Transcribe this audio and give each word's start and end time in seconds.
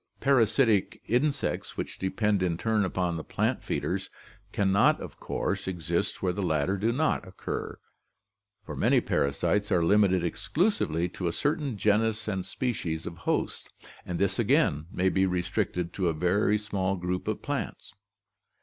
Parasitic 0.19 0.99
in 1.05 1.31
sects 1.31 1.77
which 1.77 1.99
depend 1.99 2.41
in 2.41 2.57
turn 2.57 2.83
upon 2.85 3.17
the 3.17 3.23
plant 3.23 3.63
feeders 3.63 4.09
can 4.51 4.71
not 4.71 4.99
of 4.99 5.19
course 5.19 5.67
exist 5.67 6.23
where 6.23 6.33
the 6.33 6.41
latter 6.41 6.75
do 6.75 6.91
not 6.91 7.27
occur, 7.27 7.77
for 8.65 8.75
many 8.75 8.99
parasites 8.99 9.71
are 9.71 9.85
limited 9.85 10.23
exclusively 10.23 11.07
to 11.07 11.27
a 11.27 11.31
certain 11.31 11.77
genus 11.77 12.27
and 12.27 12.47
species 12.47 13.05
of 13.05 13.15
host, 13.29 13.69
and 14.03 14.17
this 14.17 14.39
again 14.39 14.87
may 14.91 15.07
be 15.07 15.27
restricted 15.27 15.93
to 15.93 16.07
a 16.07 16.13
very 16.13 16.57
small 16.57 16.95
group 16.95 17.27
of 17.27 17.43
plants. 17.43 17.93